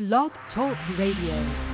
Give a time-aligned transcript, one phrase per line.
[0.00, 1.69] Blog Talk Radio.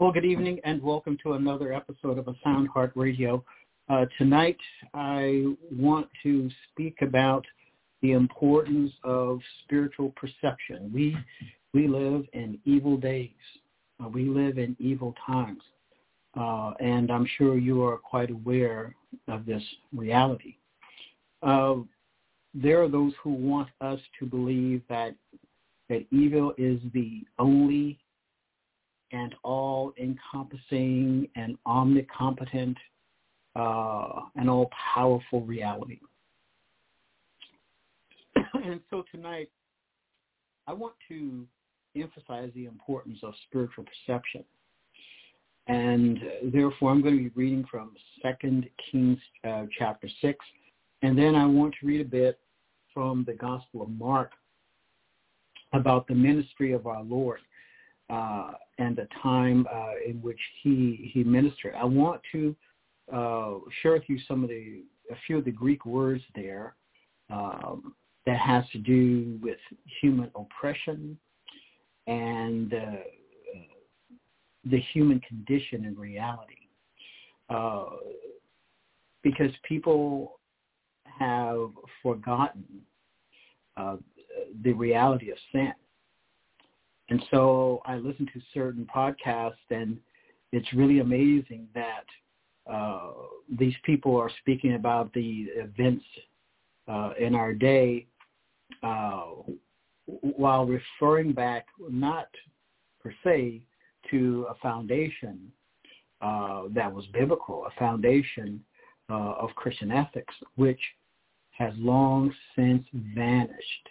[0.00, 3.44] Well, good evening and welcome to another episode of A Sound Heart Radio.
[3.88, 4.56] Uh, tonight,
[4.94, 7.44] I want to speak about
[8.00, 10.92] the importance of spiritual perception.
[10.94, 11.16] We
[11.74, 13.32] we live in evil days.
[14.00, 15.62] Uh, we live in evil times,
[16.38, 18.94] uh, and I'm sure you are quite aware
[19.26, 20.58] of this reality.
[21.42, 21.78] Uh,
[22.54, 25.16] there are those who want us to believe that
[25.88, 27.98] that evil is the only
[29.12, 32.76] and all-encompassing and omnicompetent
[33.56, 35.98] uh, and all-powerful reality.
[38.64, 39.48] and so tonight,
[40.66, 41.46] I want to
[41.96, 44.44] emphasize the importance of spiritual perception.
[45.66, 46.18] And
[46.52, 50.38] therefore, I'm going to be reading from 2 Kings uh, chapter 6.
[51.02, 52.38] And then I want to read a bit
[52.94, 54.32] from the Gospel of Mark
[55.72, 57.40] about the ministry of our Lord
[58.10, 61.74] uh, and the time uh, in which he he ministered.
[61.74, 62.56] I want to
[63.12, 66.74] uh, share with you some of the a few of the Greek words there
[67.30, 67.94] um,
[68.26, 69.58] that has to do with
[70.00, 71.18] human oppression
[72.06, 72.86] and uh,
[74.64, 76.54] the human condition in reality.
[77.48, 77.86] Uh,
[79.22, 80.38] because people
[81.18, 81.70] have
[82.02, 82.64] forgotten
[83.76, 83.96] uh,
[84.62, 85.72] the reality of sin
[87.10, 89.98] and so I listen to certain podcasts, and
[90.52, 92.04] it's really amazing that
[92.70, 93.12] uh,
[93.58, 96.04] these people are speaking about the events
[96.86, 98.06] uh, in our day
[98.82, 99.26] uh,
[100.06, 102.28] while referring back not
[103.02, 103.62] per se
[104.10, 105.50] to a foundation
[106.20, 108.62] uh, that was biblical, a foundation
[109.10, 110.80] uh, of Christian ethics, which
[111.52, 113.88] has long since vanished.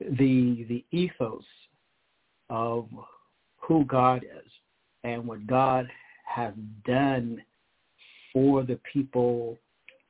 [0.00, 1.44] The the ethos
[2.50, 2.88] of
[3.56, 4.50] who God is
[5.04, 5.88] and what God
[6.24, 6.52] has
[6.86, 7.42] done
[8.32, 9.56] for the people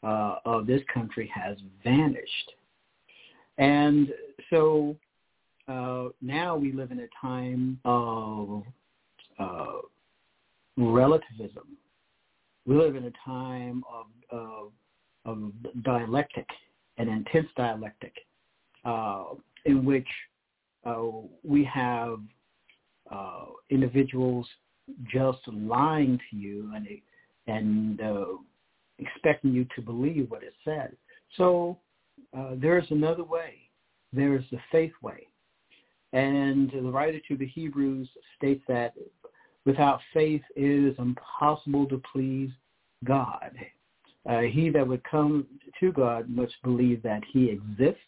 [0.02, 2.52] uh, of this country has vanished.
[3.58, 4.08] And
[4.50, 4.96] so
[5.66, 8.62] uh, now we live in a time of
[9.38, 9.78] uh,
[10.76, 11.76] relativism.
[12.66, 14.72] We live in a time of, of,
[15.24, 16.46] of dialectic,
[16.98, 18.12] an intense dialectic,
[18.84, 19.24] uh,
[19.64, 20.06] in which
[21.42, 22.20] we have
[23.10, 24.46] uh, individuals
[25.10, 26.86] just lying to you and
[27.46, 28.26] and uh,
[28.98, 30.94] expecting you to believe what it said.
[31.36, 31.78] So
[32.36, 33.54] uh, there's another way.
[34.12, 35.26] There's the faith way.
[36.12, 38.94] And the writer to the Hebrews states that
[39.64, 42.50] without faith it is impossible to please
[43.04, 43.52] God.
[44.28, 45.46] Uh, he that would come
[45.80, 48.00] to God must believe that he exists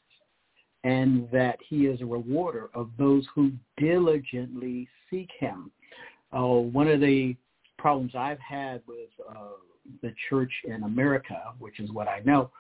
[0.85, 5.71] and that he is a rewarder of those who diligently seek him.
[6.33, 7.37] Uh, one of the
[7.79, 9.57] problems I've had with uh,
[10.03, 12.51] the church in America, which is what I know,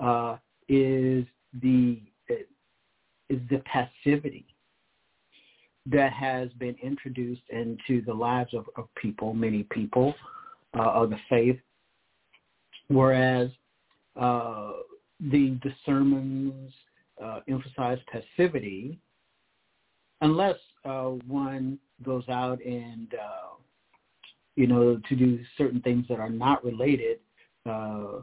[0.00, 0.36] uh,
[0.68, 1.24] is
[1.62, 2.00] the
[3.30, 4.44] is the passivity
[5.86, 10.14] that has been introduced into the lives of, of people, many people
[10.78, 11.58] uh, of the faith,
[12.88, 13.50] whereas
[14.16, 14.72] uh,
[15.20, 16.72] the, the sermons,
[17.22, 18.98] uh, emphasize passivity
[20.20, 23.56] unless uh, one goes out and uh,
[24.56, 27.18] you know to do certain things that are not related
[27.66, 28.20] uh,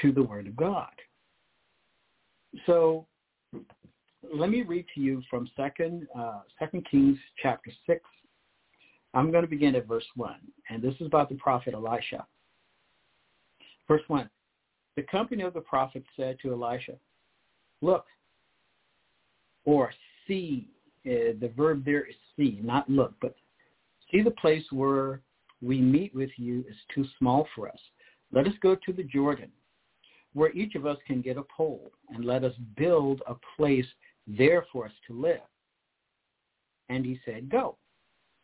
[0.00, 0.92] to the Word of God.
[2.66, 3.06] So
[4.32, 8.02] let me read to you from Second uh, Second Kings chapter six.
[9.12, 10.40] I'm going to begin at verse one,
[10.70, 12.26] and this is about the prophet Elisha.
[13.86, 14.28] Verse one:
[14.96, 16.94] The company of the prophets said to Elisha,
[17.84, 18.06] look
[19.64, 19.92] or
[20.26, 20.68] see.
[21.06, 23.34] Uh, the verb there is see, not look, but
[24.10, 25.20] see the place where
[25.60, 27.78] we meet with you is too small for us.
[28.32, 29.50] Let us go to the Jordan,
[30.32, 33.86] where each of us can get a pole, and let us build a place
[34.26, 35.40] there for us to live.
[36.88, 37.76] And he said, go.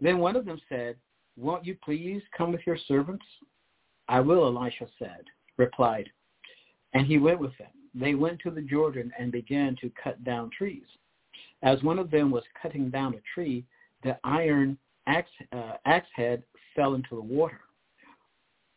[0.02, 0.96] Then one of them said,
[1.36, 3.24] won't you please come with your servants?
[4.06, 5.24] I will, Elisha said,
[5.56, 6.10] replied.
[6.92, 7.68] And he went with them.
[7.94, 10.84] They went to the Jordan and began to cut down trees.
[11.62, 13.64] As one of them was cutting down a tree,
[14.02, 16.42] the iron axe, uh, axe head
[16.74, 17.60] fell into the water.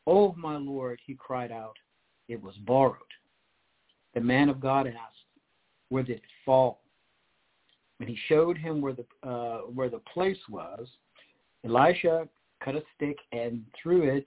[0.05, 1.75] Oh, my Lord, he cried out,
[2.27, 2.97] it was borrowed.
[4.13, 5.25] The man of God asked,
[5.89, 6.81] where did it fall?
[7.99, 10.87] And he showed him where the, uh, where the place was.
[11.63, 12.27] Elisha
[12.63, 14.25] cut a stick and threw it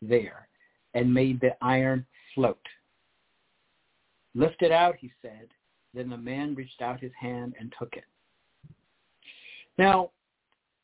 [0.00, 0.48] there
[0.94, 2.58] and made the iron float.
[4.34, 5.48] Lift it out, he said.
[5.94, 8.04] Then the man reached out his hand and took it.
[9.78, 10.10] Now,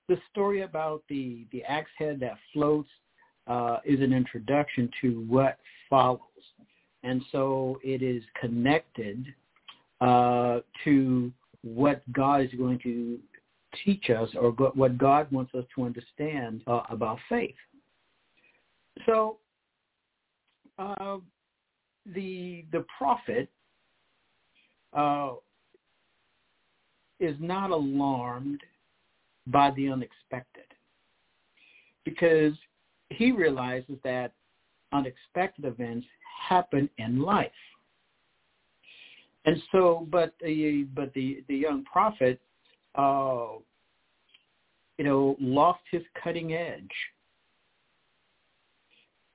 [0.08, 2.88] the story about the, the axe head that floats
[3.46, 5.58] uh, is an introduction to what
[5.90, 6.20] follows.
[7.02, 9.26] And so it is connected
[10.00, 11.32] uh, to
[11.62, 13.18] what God is going to
[13.84, 17.54] teach us or what God wants us to understand uh, about faith.
[19.06, 19.38] So
[20.78, 21.18] uh,
[22.14, 23.48] the the prophet
[24.92, 25.32] uh,
[27.20, 28.60] is not alarmed
[29.46, 30.64] by the unexpected
[32.04, 32.52] because
[33.10, 34.32] he realizes that
[34.92, 36.06] unexpected events
[36.48, 37.50] happen in life.
[39.46, 42.40] And so, but the but the the young prophet,
[42.94, 43.48] uh,
[44.96, 46.88] you know, lost his cutting edge.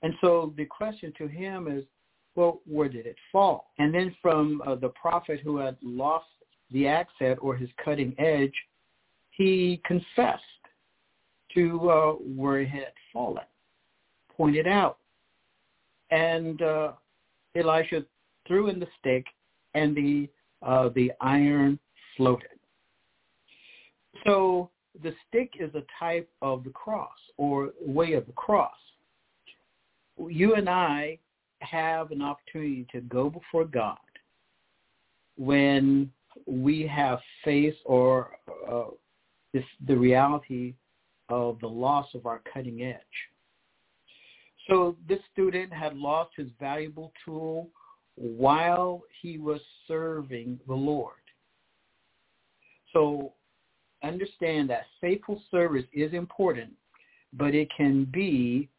[0.01, 1.83] And so the question to him is,
[2.35, 3.71] well, where did it fall?
[3.77, 6.27] And then from uh, the prophet who had lost
[6.71, 8.53] the axe head or his cutting edge,
[9.31, 10.43] he confessed
[11.53, 13.43] to uh, where it had fallen,
[14.35, 14.97] pointed out.
[16.11, 16.91] And uh,
[17.55, 18.05] Elisha
[18.47, 19.25] threw in the stick,
[19.73, 20.29] and the
[20.61, 21.79] uh, the iron
[22.17, 22.49] floated.
[24.25, 24.69] So
[25.01, 28.71] the stick is a type of the cross or way of the cross.
[30.17, 31.17] You and I
[31.59, 33.97] have an opportunity to go before God
[35.37, 36.11] when
[36.45, 38.37] we have faced or
[38.69, 38.85] uh,
[39.53, 40.73] this, the reality
[41.29, 42.99] of the loss of our cutting edge.
[44.69, 47.69] So this student had lost his valuable tool
[48.15, 51.13] while he was serving the Lord.
[52.93, 53.33] So
[54.03, 56.71] understand that faithful service is important,
[57.33, 58.69] but it can be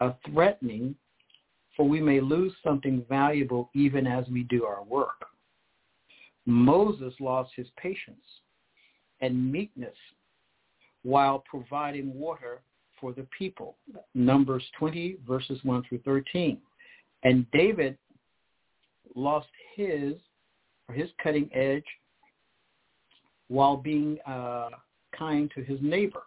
[0.00, 0.94] a threatening
[1.78, 5.26] for we may lose something valuable even as we do our work.
[6.44, 8.16] Moses lost his patience
[9.20, 9.94] and meekness
[11.04, 12.62] while providing water
[13.00, 13.76] for the people.
[14.16, 16.58] Numbers 20, verses 1 through 13.
[17.22, 17.96] And David
[19.14, 19.46] lost
[19.76, 20.14] his
[20.88, 21.84] or his cutting edge
[23.46, 24.70] while being uh,
[25.16, 26.22] kind to his neighbor.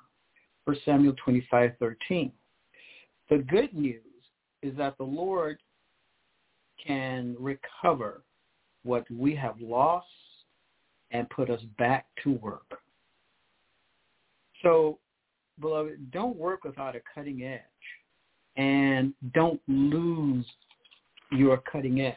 [0.63, 2.31] 1 Samuel 25, 13.
[3.29, 4.01] The good news
[4.61, 5.57] is that the Lord
[6.85, 8.23] can recover
[8.83, 10.07] what we have lost
[11.11, 12.79] and put us back to work.
[14.63, 14.99] So,
[15.59, 17.59] beloved, don't work without a cutting edge
[18.57, 20.45] and don't lose
[21.31, 22.15] your cutting edge.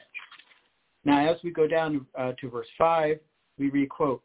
[1.04, 3.18] Now, as we go down uh, to verse 5,
[3.58, 4.22] we read, quote,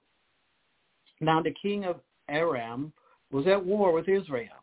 [1.19, 1.99] Now the king of
[2.29, 2.93] Aram
[3.31, 4.58] was at war with Israel.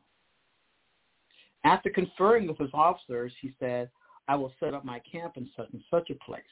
[1.67, 3.91] After conferring with his officers, he said,
[4.29, 6.43] I will set up my camp in such and such a place.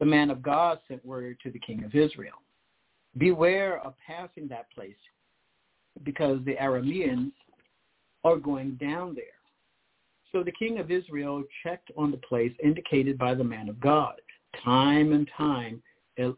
[0.00, 2.40] The man of God sent word to the king of Israel,
[3.18, 4.96] beware of passing that place
[6.02, 7.32] because the Arameans
[8.24, 9.24] are going down there.
[10.32, 14.14] So the king of Israel checked on the place indicated by the man of God.
[14.64, 15.82] Time and time,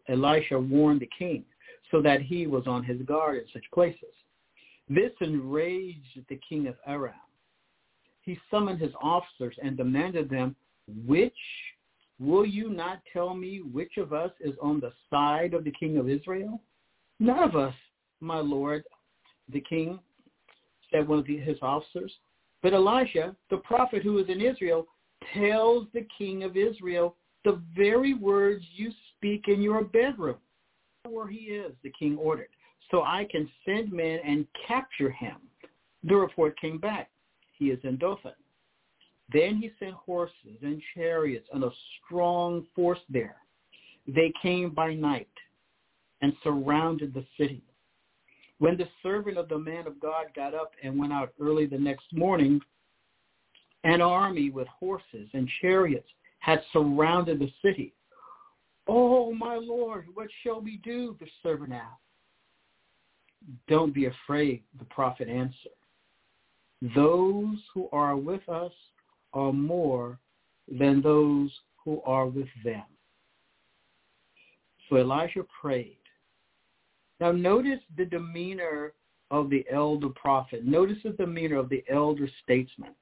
[0.09, 1.45] Elisha warned the king
[1.93, 4.15] so that he was on his guard in such places.
[4.89, 7.15] This enraged the king of Aram
[8.25, 10.57] he summoned his officers and demanded them,
[11.07, 11.33] which
[12.19, 15.99] will you not tell me which of us is on the side of the king
[15.99, 16.61] of Israel?
[17.21, 17.75] None of us,
[18.21, 18.85] my lord,
[19.53, 19.99] the king,
[20.91, 22.13] said one of his officers.
[22.63, 24.87] But Elisha, the prophet who is in Israel,
[25.35, 30.37] tells the king of Israel the very words you speak in your bedroom.
[31.07, 32.49] Where he is, the king ordered,
[32.91, 35.37] so I can send men and capture him.
[36.05, 37.11] The report came back
[37.67, 38.33] is in Dothan.
[39.33, 41.71] Then he sent horses and chariots and a
[42.05, 43.37] strong force there.
[44.07, 45.29] They came by night
[46.21, 47.63] and surrounded the city.
[48.59, 51.79] When the servant of the man of God got up and went out early the
[51.79, 52.61] next morning,
[53.85, 57.95] an army with horses and chariots had surrounded the city.
[58.87, 61.17] Oh, my Lord, what shall we do?
[61.19, 62.01] The servant asked.
[63.69, 65.73] Don't be afraid, the prophet answered.
[66.95, 68.73] Those who are with us
[69.33, 70.19] are more
[70.69, 71.51] than those
[71.83, 72.83] who are with them.
[74.89, 75.97] So Elijah prayed.
[77.21, 78.93] Now notice the demeanor
[79.31, 80.65] of the elder prophet.
[80.67, 82.95] Notice the demeanor of the elder statesman.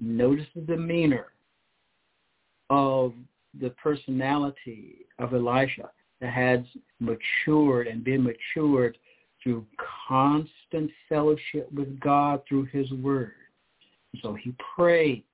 [0.00, 1.26] Notice the demeanor
[2.70, 3.12] of
[3.60, 5.90] the personality of Elisha
[6.20, 6.60] that has
[6.98, 8.98] matured and been matured
[9.42, 9.64] through
[10.08, 10.52] constant
[11.08, 13.32] fellowship with God through his word.
[14.22, 15.24] So he prayed,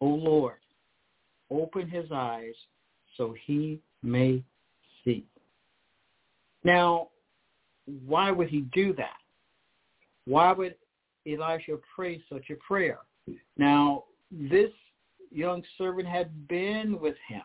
[0.00, 0.56] O Lord,
[1.50, 2.54] open his eyes
[3.16, 4.42] so he may
[5.04, 5.24] see.
[6.64, 7.08] Now,
[8.06, 9.16] why would he do that?
[10.26, 10.74] Why would
[11.26, 12.98] Elisha pray such a prayer?
[13.56, 14.70] Now, this
[15.30, 17.42] young servant had been with him.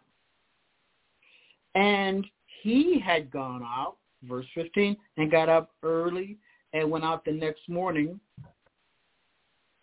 [1.75, 2.25] And
[2.63, 6.37] he had gone out, verse 15, and got up early
[6.73, 8.19] and went out the next morning.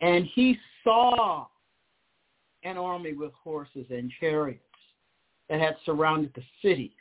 [0.00, 1.46] And he saw
[2.62, 4.60] an army with horses and chariots
[5.48, 6.94] that had surrounded the city.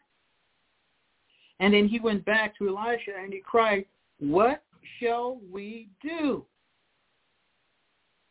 [1.59, 3.85] And then he went back to Elisha and he cried,
[4.19, 4.63] what
[4.99, 6.45] shall we do?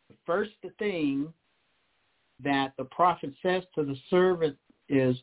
[0.09, 1.33] The first thing
[2.43, 4.57] that the prophet says to the servant
[4.89, 5.15] is,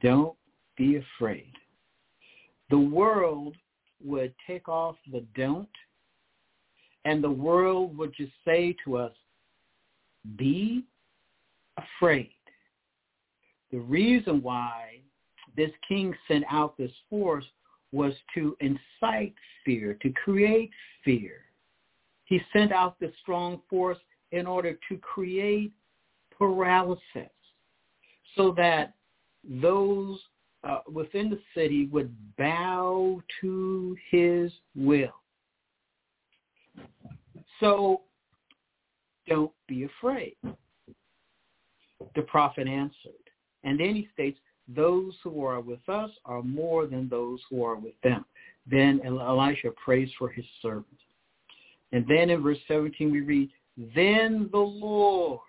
[0.00, 0.34] don't
[0.76, 1.52] be afraid.
[2.74, 3.54] The world
[4.04, 5.68] would take off the don't,
[7.04, 9.12] and the world would just say to us,
[10.34, 10.82] be
[11.78, 12.34] afraid.
[13.70, 15.02] The reason why
[15.56, 17.44] this king sent out this force
[17.92, 20.72] was to incite fear, to create
[21.04, 21.42] fear.
[22.24, 23.98] He sent out this strong force
[24.32, 25.70] in order to create
[26.36, 27.30] paralysis
[28.34, 28.94] so that
[29.48, 30.18] those
[30.66, 35.14] uh, within the city would bow to his will.
[37.60, 38.02] So
[39.28, 40.36] don't be afraid.
[42.14, 43.12] The prophet answered.
[43.62, 47.76] And then he states, those who are with us are more than those who are
[47.76, 48.24] with them.
[48.70, 50.86] Then Elisha prays for his servant.
[51.92, 53.50] And then in verse 17 we read,
[53.94, 55.40] Then the Lord,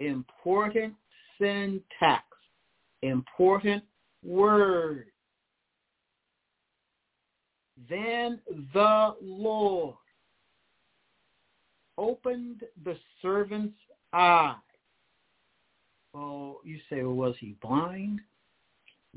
[0.00, 0.94] important
[1.38, 2.24] syntax,
[3.02, 3.84] important
[4.24, 5.06] word.
[7.88, 8.40] Then
[8.74, 9.94] the Lord
[11.96, 13.76] opened the servant's
[14.12, 14.56] eye
[16.14, 18.20] Oh, you say, well, was he blind?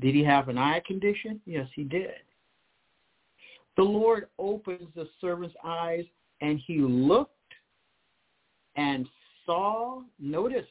[0.00, 1.40] Did he have an eye condition?
[1.46, 2.22] Yes, he did.
[3.76, 6.04] The Lord opens the servant's eyes
[6.40, 7.30] and he looked
[8.76, 9.08] and
[9.46, 10.66] saw, notice,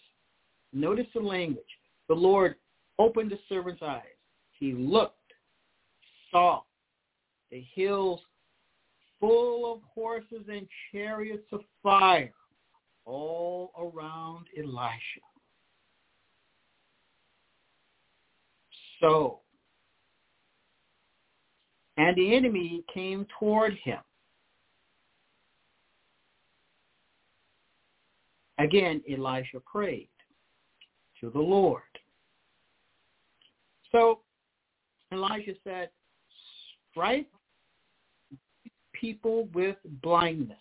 [0.74, 1.64] notice the language.
[2.08, 2.56] The Lord
[3.00, 4.04] opened the servant's eyes.
[4.62, 5.34] He looked,
[6.30, 6.62] saw
[7.50, 8.22] the hills
[9.20, 12.32] full of horses and chariots of fire
[13.04, 15.22] all around Elisha.
[19.02, 19.40] so.
[21.98, 24.00] And the enemy came toward him.
[28.60, 30.08] Again, Elisha prayed
[31.20, 31.82] to the Lord.
[33.92, 34.20] So
[35.12, 35.90] Elijah said,
[36.92, 37.28] strike
[38.94, 40.58] people with blindness.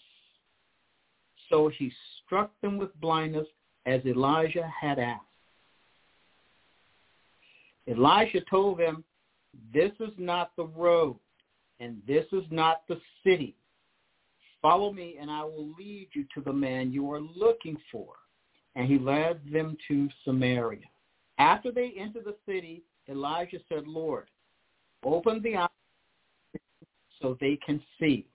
[1.49, 1.92] So he
[2.25, 3.47] struck them with blindness
[3.87, 5.25] as Elijah had asked.
[7.88, 9.04] Elijah told them,
[9.75, 11.19] this is not the road
[11.80, 13.57] and this is not the city.
[14.62, 18.14] Follow me and I will lead you to the man you are looking for.
[18.76, 20.87] And he led them to Samaria.
[21.38, 24.28] After they entered the city, Elijah said, Lord,
[25.04, 25.69] open the eyes
[27.21, 28.26] so they can see.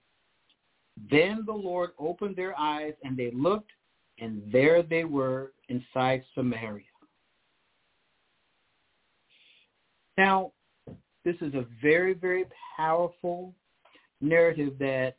[1.10, 3.72] Then the Lord opened their eyes and they looked
[4.20, 6.86] and there they were inside Samaria.
[10.18, 10.54] Now,
[11.26, 12.46] this is a very, very
[12.78, 13.54] powerful
[14.22, 15.18] narrative that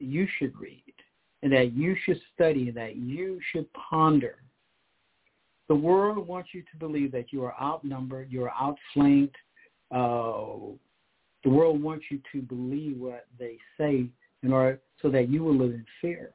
[0.00, 0.82] you should read
[1.42, 4.36] and that you should study and that you should ponder.
[5.68, 9.36] The world wants you to believe that you are outnumbered, you are outflanked.
[9.90, 10.74] Uh,
[11.44, 14.06] the world wants you to believe what they say
[14.42, 16.30] in order so that you will live in fear.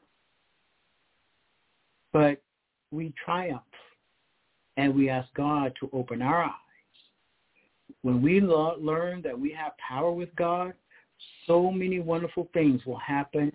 [2.13, 2.41] But
[2.91, 3.62] we triumph
[4.77, 6.53] and we ask God to open our eyes
[8.01, 10.74] when we learn that we have power with God,
[11.46, 13.51] so many wonderful things will happen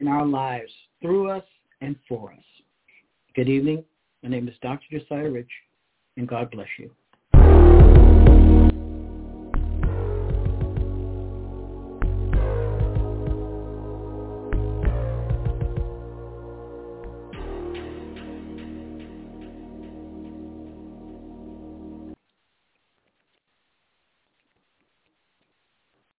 [0.00, 1.44] in our lives through us
[1.80, 2.44] and for us.
[3.34, 3.84] Good evening.
[4.22, 4.84] My name is Dr.
[4.90, 5.50] Josiah Rich,
[6.16, 6.90] and God bless you.